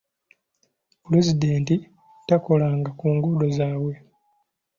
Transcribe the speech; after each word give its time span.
Pulezidenti 1.03 1.73
takolanga 2.27 2.89
ku 2.99 3.05
nguudo 3.13 3.47
zaabwe. 3.57 3.93